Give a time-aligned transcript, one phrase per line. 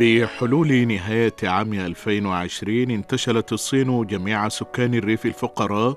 [0.00, 5.96] بحلول نهاية عام 2020 انتشلت الصين جميع سكان الريف الفقراء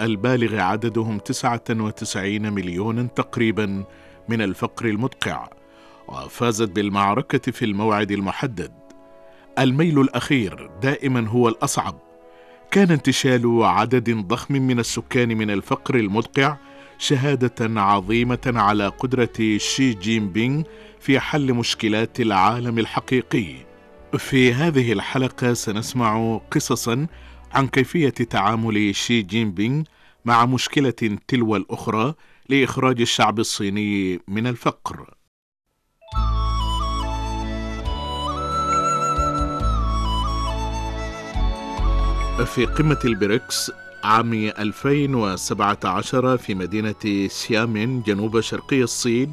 [0.00, 3.84] البالغ عددهم 99 مليونا تقريبا
[4.28, 5.48] من الفقر المدقع
[6.08, 8.72] وفازت بالمعركة في الموعد المحدد.
[9.58, 11.98] الميل الأخير دائما هو الأصعب.
[12.70, 16.56] كان انتشال عدد ضخم من السكان من الفقر المدقع
[17.00, 20.62] شهادة عظيمة على قدرة شي جين بينغ
[21.00, 23.54] في حل مشكلات العالم الحقيقي.
[24.18, 27.06] في هذه الحلقة سنسمع قصصا
[27.52, 29.82] عن كيفية تعامل شي جين بينغ
[30.24, 32.14] مع مشكلة تلو الأخرى
[32.48, 35.14] لإخراج الشعب الصيني من الفقر.
[42.46, 43.70] في قمة البريكس
[44.04, 49.32] عام 2017 في مدينة سيامين جنوب شرقي الصين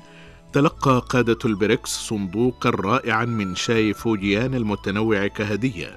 [0.53, 5.95] تلقى قادة البريكس صندوقا رائعا من شاي فوجيان المتنوع كهدية.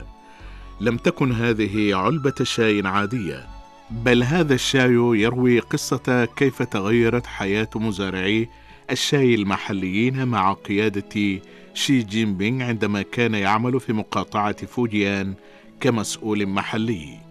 [0.81, 3.47] لم تكن هذه علبة شاي عادية
[3.91, 8.49] بل هذا الشاي يروي قصة كيف تغيرت حياة مزارعي
[8.91, 11.41] الشاي المحليين مع قيادة
[11.75, 15.35] شي جين بينغ عندما كان يعمل في مقاطعة فوجيان
[15.81, 17.30] كمسؤول محلي.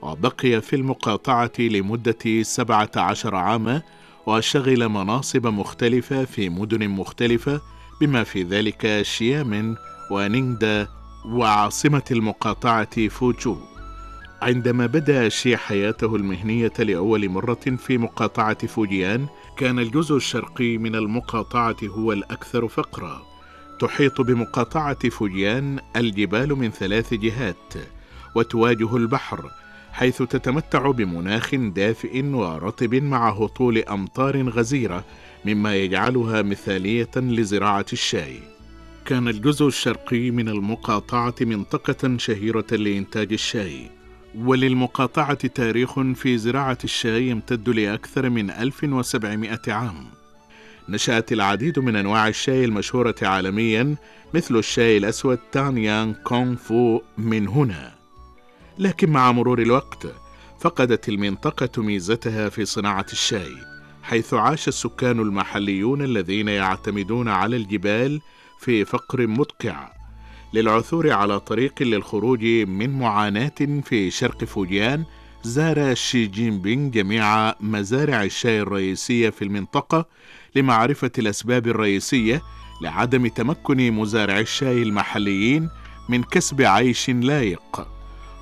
[0.03, 3.83] وبقي في المقاطعة لمدة 17 عاما
[4.27, 7.61] وشغل مناصب مختلفة في مدن مختلفة
[8.01, 9.77] بما في ذلك شيامن
[10.11, 10.89] ونيندا
[11.27, 13.57] وعاصمة المقاطعة فوجو.
[14.43, 21.77] عندما بدا شي حياته المهنية لأول مرة في مقاطعة فوجيان كان الجزء الشرقي من المقاطعة
[21.85, 23.23] هو الأكثر فقرا.
[23.81, 27.75] تحيط بمقاطعة فوجيان الجبال من ثلاث جهات
[28.35, 29.51] وتواجه البحر
[29.93, 35.05] حيث تتمتع بمناخ دافئ ورطب مع هطول أمطار غزيرة
[35.45, 38.39] مما يجعلها مثالية لزراعة الشاي.
[39.05, 43.91] كان الجزء الشرقي من المقاطعة منطقة شهيرة لإنتاج الشاي.
[44.39, 50.07] وللمقاطعة تاريخ في زراعة الشاي يمتد لأكثر من 1700 عام.
[50.89, 53.97] نشأت العديد من أنواع الشاي المشهورة عالميا
[54.35, 57.95] مثل الشاي الأسود تانيان كونغ فو من هنا.
[58.79, 60.07] لكن مع مرور الوقت
[60.61, 63.57] فقدت المنطقة ميزتها في صناعة الشاي،
[64.03, 68.21] حيث عاش السكان المحليون الذين يعتمدون على الجبال
[68.61, 70.02] في فقر مدقع
[70.55, 75.05] للعثور على طريق للخروج من معاناة في شرق فوجيان
[75.43, 80.07] زار شي جين بينغ جميع مزارع الشاي الرئيسية في المنطقة
[80.55, 82.43] لمعرفة الأسباب الرئيسية
[82.83, 85.69] لعدم تمكن مزارع الشاي المحليين
[86.09, 87.89] من كسب عيش لايق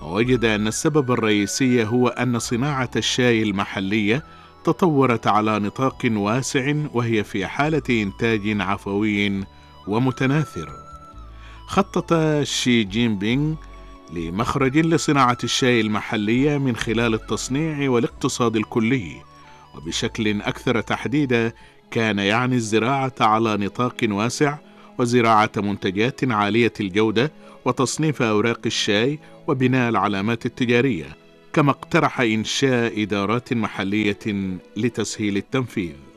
[0.03, 4.25] ووجد أن السبب الرئيسي هو أن صناعة الشاي المحلية
[4.65, 9.45] تطورت على نطاق واسع وهي في حالة إنتاج عفوي
[9.89, 10.90] ومتناثر.
[11.71, 13.55] خطط شي جين بينغ
[14.13, 19.17] لمخرج لصناعة الشاي المحلية من خلال التصنيع والاقتصاد الكلي
[19.75, 21.53] وبشكل أكثر تحديدا
[21.91, 24.59] كان يعني الزراعة على نطاق واسع
[24.99, 27.33] وزراعة منتجات عالية الجودة
[27.65, 31.17] وتصنيف أوراق الشاي وبناء العلامات التجارية
[31.53, 34.19] كما اقترح إنشاء إدارات محلية
[34.77, 36.10] لتسهيل التنفيذ.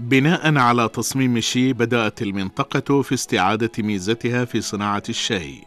[0.00, 5.64] بناء على تصميم شي بدأت المنطقة في استعادة ميزتها في صناعة الشاي.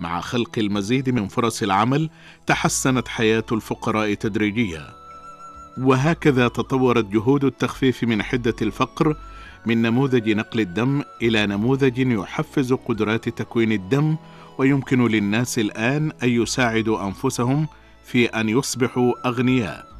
[0.00, 2.10] مع خلق المزيد من فرص العمل
[2.46, 4.86] تحسنت حياة الفقراء تدريجيا.
[5.78, 9.16] وهكذا تطورت جهود التخفيف من حدة الفقر
[9.66, 14.16] من نموذج نقل الدم إلى نموذج يحفز قدرات تكوين الدم
[14.58, 17.68] ويمكن للناس الآن أن يساعدوا أنفسهم
[18.04, 19.95] في أن يصبحوا أغنياء.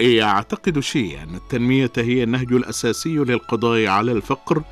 [0.00, 4.62] يعتقد شي أن التنمية هي النهج الأساسي للقضاء على الفقر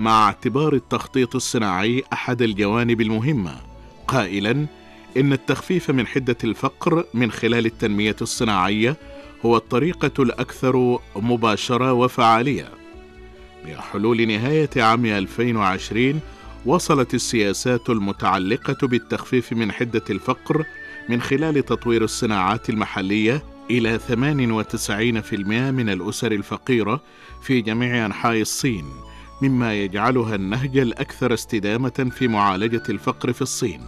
[0.00, 3.56] مع اعتبار التخطيط الصناعي أحد الجوانب المهمة.
[4.08, 4.66] قائلا
[5.16, 8.96] إن التخفيف من حدة الفقر من خلال التنمية الصناعية
[9.46, 12.68] هو الطريقة الأكثر مباشرة وفعالية.
[13.66, 16.20] بحلول نهاية عام 2020
[16.66, 20.64] وصلت السياسات المتعلقة بالتخفيف من حدة الفقر
[21.08, 27.00] من خلال تطوير الصناعات المحلية إلى 98% من الأسر الفقيرة
[27.42, 28.84] في جميع أنحاء الصين،
[29.42, 33.80] مما يجعلها النهج الأكثر استدامة في معالجة الفقر في الصين.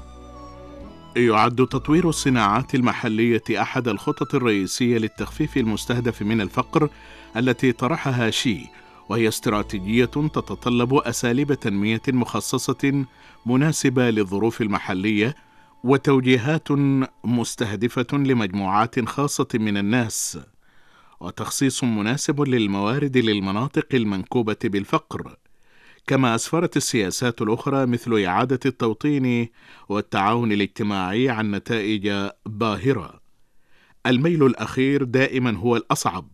[1.17, 6.89] يعد تطوير الصناعات المحلية أحد الخطط الرئيسية للتخفيف المستهدف من الفقر
[7.37, 8.59] التي طرحها شي،
[9.09, 13.05] وهي استراتيجية تتطلب أساليب تنمية مخصصة
[13.47, 15.37] مناسبة للظروف المحلية
[15.87, 16.69] وتوجيهات
[17.25, 20.39] مستهدفة لمجموعات خاصة من الناس
[21.21, 25.37] وتخصيص مناسب للموارد للمناطق المنكوبة بالفقر
[26.07, 29.49] كما أسفرت السياسات الأخرى مثل إعادة التوطين
[29.89, 33.21] والتعاون الاجتماعي عن نتائج باهرة.
[34.07, 36.29] الميل الأخير دائما هو الأصعب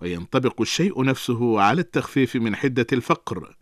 [0.00, 3.56] وينطبق الشيء نفسه على التخفيف من حدة الفقر.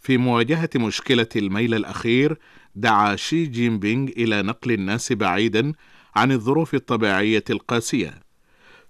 [0.00, 2.38] في مواجهة مشكلة الميل الأخير
[2.74, 5.72] دعا شي جين بينغ إلى نقل الناس بعيدا
[6.16, 8.22] عن الظروف الطبيعية القاسية.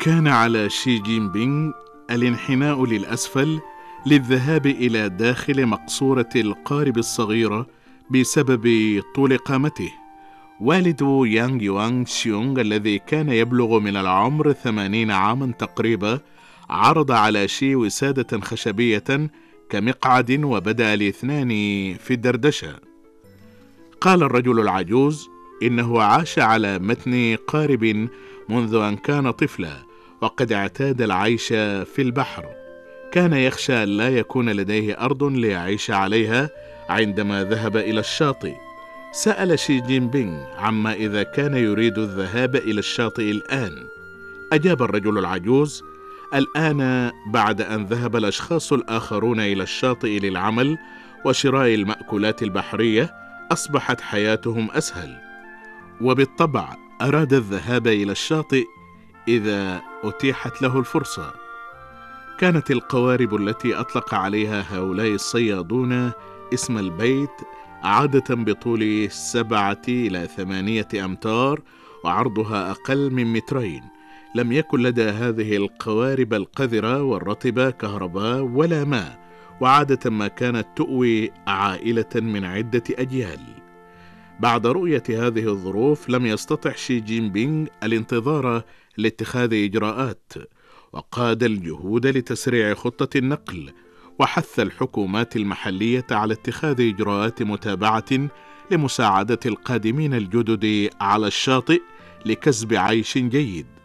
[0.00, 1.72] كان على شي جين بينغ
[2.10, 3.60] الانحناء للأسفل
[4.06, 7.66] للذهاب إلى داخل مقصورة القارب الصغيرة
[8.10, 9.92] بسبب طول قامته.
[10.60, 16.20] والد يانغ يوانغ شيونغ الذي كان يبلغ من العمر ثمانين عاما تقريبا
[16.70, 19.30] عرض على شي وسادة خشبية
[19.70, 21.48] كمقعد وبدأ الاثنان
[21.94, 22.87] في الدردشة.
[24.00, 25.30] قال الرجل العجوز
[25.62, 28.08] إنه عاش على متن قارب
[28.48, 29.82] منذ أن كان طفلا
[30.20, 32.44] وقد اعتاد العيش في البحر.
[33.12, 36.50] كان يخشى أن لا يكون لديه أرض ليعيش عليها
[36.88, 38.54] عندما ذهب إلى الشاطئ.
[39.12, 43.72] سأل شي جين بينغ عما إذا كان يريد الذهاب إلى الشاطئ الآن.
[44.52, 45.82] أجاب الرجل العجوز
[46.34, 50.78] الآن بعد أن ذهب الأشخاص الآخرون إلى الشاطئ للعمل
[51.24, 55.18] وشراء المأكولات البحرية أصبحت حياتهم أسهل
[56.00, 58.64] وبالطبع أراد الذهاب إلى الشاطئ
[59.28, 61.32] إذا أتيحت له الفرصة.
[62.38, 66.10] كانت القوارب التي أطلق عليها هؤلاء الصيادون
[66.54, 67.30] اسم البيت
[67.82, 71.60] عادة بطول سبعة إلى ثمانية أمتار
[72.04, 73.82] وعرضها أقل من مترين.
[74.34, 79.27] لم يكن لدى هذه القوارب القذرة والرطبة كهرباء ولا ماء.
[79.60, 83.40] وعادة ما كانت تؤوي عائلة من عدة أجيال.
[84.40, 88.62] بعد رؤية هذه الظروف لم يستطع شي جين بينغ الانتظار
[88.96, 90.32] لاتخاذ إجراءات
[90.92, 93.72] وقاد الجهود لتسريع خطة النقل
[94.18, 98.28] وحث الحكومات المحلية على اتخاذ إجراءات متابعة
[98.70, 101.80] لمساعدة القادمين الجدد على الشاطئ
[102.26, 103.77] لكسب عيش جيد.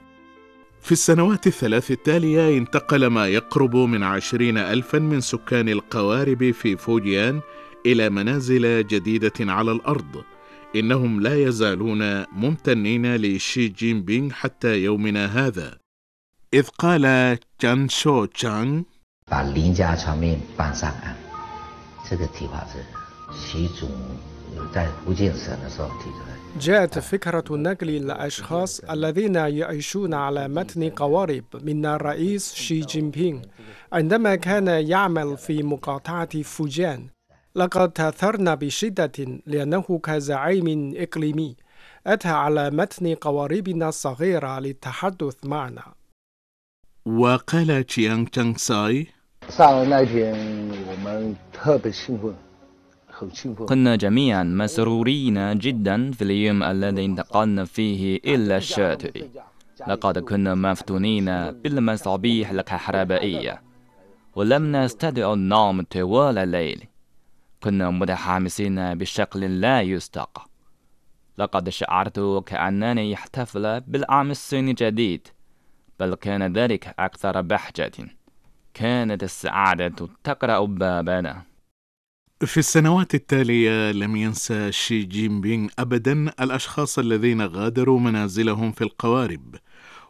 [0.83, 7.41] في السنوات الثلاث التالية انتقل ما يقرب من عشرين ألفا من سكان القوارب في فوجيان
[7.87, 10.25] إلى منازل جديدة على الأرض
[10.77, 15.79] إنهم لا يزالون ممتنين لشي جين بينغ حتى يومنا هذا
[16.55, 18.83] إذ قال تشان شو تشانغ
[19.31, 21.15] 把林家场面搬上岸，
[22.09, 22.79] 这个提法是
[23.37, 23.87] 习主
[24.73, 26.42] 在福建省的时候提出来。
[26.60, 33.42] جاءت فكرة نقل الأشخاص الذين يعيشون على متن قوارب من الرئيس شي جين بينغ
[33.94, 37.08] عندما كان يعمل في مقاطعة فوجان.
[37.56, 39.12] لقد تأثرنا بشدة
[39.46, 41.56] لأنه كزعيم إقليمي.
[42.08, 45.94] أتى على متن قواربنا الصغيرة للتحدث معنا.
[47.06, 49.08] وقال تشيانغ تشانغ ساي
[53.66, 59.28] كنا جميعا مسرورين جدا في اليوم الذي انتقلنا فيه إلى الشاطئ
[59.88, 63.62] لقد كنا مفتونين بالمصابيح الكهربائية
[64.36, 66.84] ولم نستطع النوم طوال الليل.
[67.64, 70.48] كنا متحمسين بشكل لا يصدق
[71.38, 75.28] لقد شعرت كأنني احتفل بالعام الصيني الجديد
[76.00, 77.92] بل كان ذلك أكثر بهجة.
[78.74, 81.53] كانت السعادة تقرأ بابنا.
[82.46, 89.56] في السنوات التالية لم ينسى شي جين بينغ أبدا الأشخاص الذين غادروا منازلهم في القوارب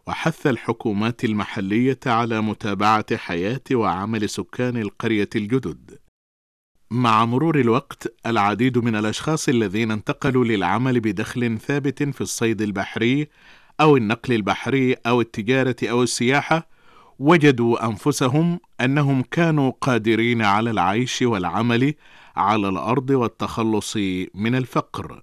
[0.08, 6.00] وحث الحكومات المحلية على متابعة حياة وعمل سكان القرية الجدد.
[6.92, 13.28] مع مرور الوقت العديد من الأشخاص الذين انتقلوا للعمل بدخل ثابت في الصيد البحري
[13.82, 16.68] أو النقل البحري أو التجارة أو السياحة
[17.20, 21.94] وجدوا أنفسهم أنهم كانوا قادرين على العيش والعمل
[22.36, 23.98] على الأرض والتخلص
[24.34, 25.22] من الفقر.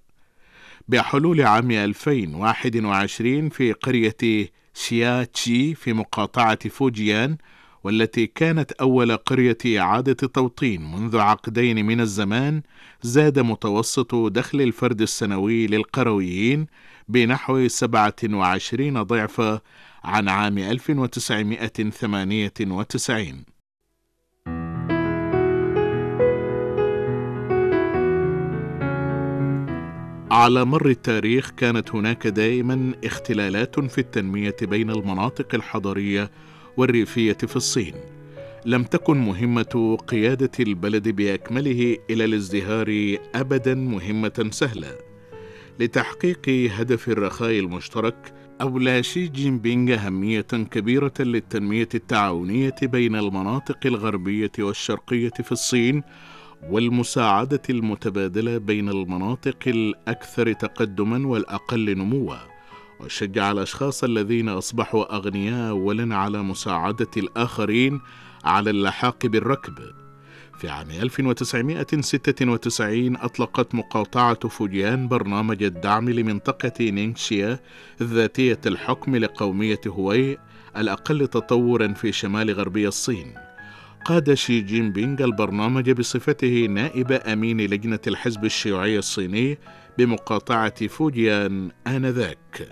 [0.89, 7.37] بحلول عام 2021 في قرية شياتشي في مقاطعة فوجيان
[7.85, 12.63] والتي كانت أول قرية إعادة توطين منذ عقدين من الزمان
[13.03, 16.67] زاد متوسط دخل الفرد السنوي للقرويين
[17.09, 19.61] بنحو 27 ضعف
[20.05, 23.45] عن عام 1998
[30.31, 36.31] على مر التاريخ كانت هناك دائما اختلالات في التنمية بين المناطق الحضرية
[36.77, 37.95] والريفية في الصين.
[38.67, 44.97] لم تكن مهمة قيادة البلد بأكمله إلى الازدهار ابدا مهمة سهلة.
[45.81, 54.53] لتحقيق هدف الرخاء المشترك أولى شي جين بينغ أهمية كبيرة للتنمية التعاونية بين المناطق الغربية
[54.59, 56.03] والشرقية في الصين
[56.69, 62.37] والمساعدة المتبادلة بين المناطق الأكثر تقدما والأقل نموا
[63.01, 68.01] وشجع الأشخاص الذين أصبحوا أغنياء أولا على مساعدة الآخرين
[68.45, 69.75] على اللحاق بالركب.
[70.59, 77.61] في عام 1996 أطلقت مقاطعة فوجيان برنامج الدعم لمنطقة نينغشيا
[78.03, 80.39] ذاتية الحكم لقومية هوي
[80.77, 83.50] الأقل تطورا في شمال غربي الصين.
[84.05, 89.59] قاد شي جين بينغ البرنامج بصفته نائب أمين لجنة الحزب الشيوعي الصيني
[89.99, 92.69] بمقاطعة فوجيان آنذاك.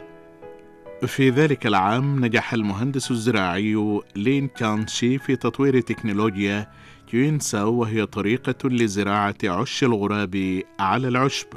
[1.06, 6.68] في ذلك العام نجح المهندس الزراعي لين كانشي في تطوير تكنولوجيا
[7.10, 11.48] كيونساو وهي طريقة لزراعة عش الغراب على العشب.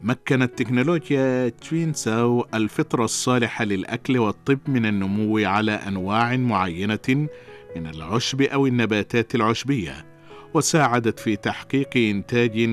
[0.00, 7.28] مكنت تكنولوجيا تشوينساو الفطرة الصالحة للأكل والطب من النمو على أنواع معينة
[7.76, 10.06] من العشب أو النباتات العشبية
[10.54, 12.68] وساعدت في تحقيق إنتاج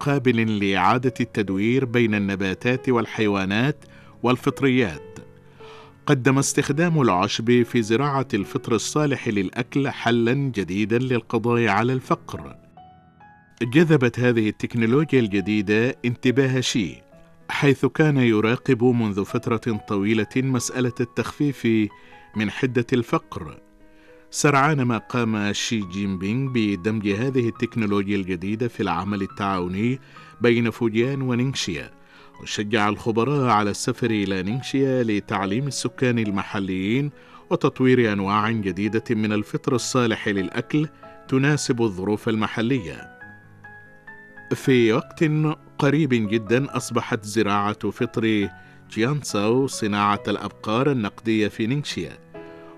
[0.00, 3.84] قابل لإعادة التدوير بين النباتات والحيوانات
[4.22, 5.18] والفطريات.
[6.06, 12.56] قدم استخدام العشب في زراعة الفطر الصالح للأكل حلا جديدا للقضاء على الفقر.
[13.62, 17.02] جذبت هذه التكنولوجيا الجديدة انتباه شي
[17.50, 21.66] حيث كان يراقب منذ فترة طويلة مسألة التخفيف
[22.36, 23.67] من حدة الفقر.
[24.30, 30.00] سرعان ما قام شي جين بينغ بدمج هذه التكنولوجيا الجديدة في العمل التعاوني
[30.40, 31.90] بين فوجيان ونينغشيا
[32.42, 37.10] وشجع الخبراء على السفر إلى نينغشيا لتعليم السكان المحليين
[37.50, 40.88] وتطوير أنواع جديدة من الفطر الصالح للأكل
[41.28, 43.18] تناسب الظروف المحلية.
[44.54, 45.24] في وقت
[45.78, 48.48] قريب جدا أصبحت زراعة فطر
[48.90, 52.27] جيانساو صناعة الأبقار النقدية في نينغشيا.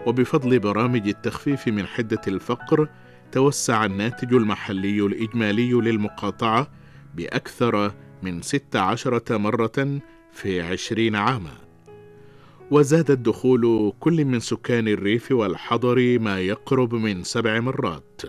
[0.06, 2.88] وبفضل برامج التخفيف من حدة الفقر
[3.32, 6.70] توسع الناتج المحلي الإجمالي للمقاطعة
[7.14, 7.92] بأكثر
[8.22, 10.00] من ست عشرة مرة
[10.32, 11.52] في عشرين عاما.
[12.70, 18.22] وزاد الدخول كل من سكان الريف والحضر ما يقرب من سبع مرات.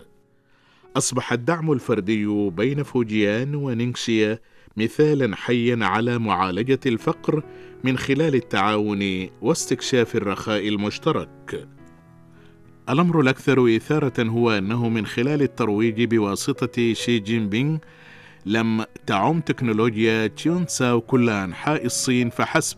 [0.98, 4.40] أصبح الدعم الفردي بين فوجيان ونينغشيا
[4.78, 7.44] مثالا حيا على معالجة الفقر
[7.84, 11.68] من خلال التعاون واستكشاف الرخاء المشترك.
[12.90, 17.78] الأمر الأكثر إثارة هو أنه من خلال الترويج بواسطة شي جين بينغ
[18.46, 22.78] لم تعم تكنولوجيا تشيونساو كل أنحاء الصين فحسب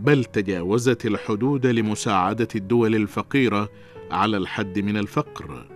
[0.00, 3.68] بل تجاوزت الحدود لمساعدة الدول الفقيرة
[4.10, 5.73] على الحد من الفقر.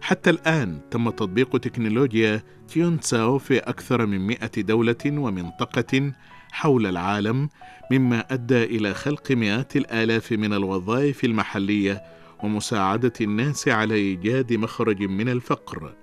[0.00, 6.12] حتى الآن تم تطبيق تكنولوجيا تيونساو في أكثر من مئة دولة ومنطقة
[6.52, 7.48] حول العالم
[7.90, 12.02] مما أدى إلى خلق مئات الآلاف من الوظائف المحلية
[12.42, 15.94] ومساعدة الناس على إيجاد مخرج من الفقر.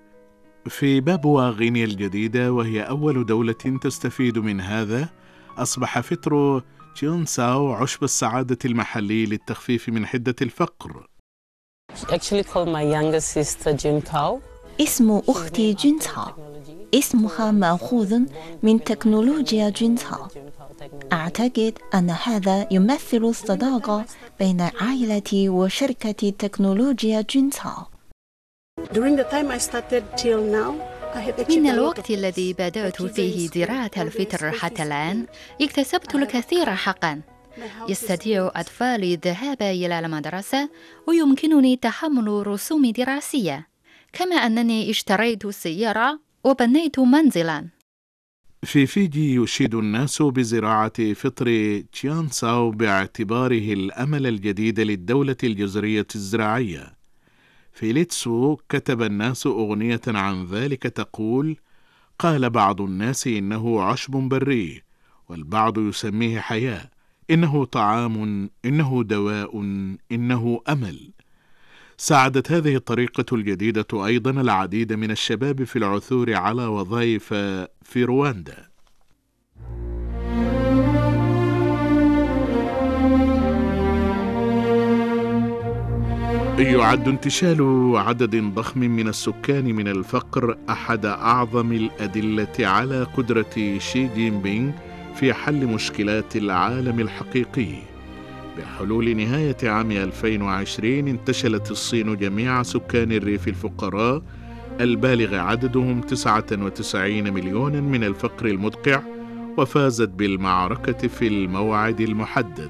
[0.68, 5.10] في بابوا غينيا الجديدة وهي أول دولة تستفيد من هذا
[5.58, 6.64] أصبح فطر
[6.96, 11.08] تشيونساو عشب السعادة المحلي للتخفيف من حدة الفقر.
[14.82, 16.26] اسم أختي جينتاو
[16.94, 18.20] اسمها مأخوذ
[18.64, 20.28] من تكنولوجيا جينتاو
[21.14, 24.06] أعتقد أن هذا يمثل الصداقة
[24.40, 27.84] بين عائلتي وشركة تكنولوجيا جينتاو
[28.94, 30.74] During the time I started till now,
[31.50, 35.26] من الوقت الذي بدأت فيه زراعة الفطر حتى الآن
[35.62, 37.22] اكتسبت الكثير حقا.
[37.90, 40.70] يستطيع أطفالي الذهاب إلى المدرسة
[41.08, 43.68] ويمكنني تحمل رسوم دراسية.
[44.14, 47.68] كما أنني اشتريت سيارة وبنيت منزلا.
[48.64, 56.98] في فيجي يشيد الناس بزراعة فطر تشيان ساو باعتباره الأمل الجديد للدولة الجزرية الزراعية.
[57.74, 61.58] في ليتسو كتب الناس أغنية عن ذلك تقول
[62.20, 64.82] قال بعض الناس إنه عشب بري
[65.30, 66.90] والبعض يسميه حياة.
[67.32, 69.62] إنه طعام إنه دواء
[70.12, 71.12] إنه أمل.
[71.98, 77.34] ساعدت هذه الطريقة الجديدة أيضا العديد من الشباب في العثور على وظائف
[77.84, 78.68] في رواندا.
[86.60, 94.42] يعد انتشال عدد ضخم من السكان من الفقر أحد أعظم الأدلة على قدرة شي جين
[94.42, 94.72] بينغ
[95.20, 97.74] في حل مشكلات العالم الحقيقي.
[98.58, 104.22] بحلول نهاية عام 2020 انتشلت الصين جميع سكان الريف الفقراء
[104.82, 109.02] البالغ عددهم 99 مليون من الفقر المدقع
[109.58, 112.70] وفازت بالمعركة في الموعد المحدد.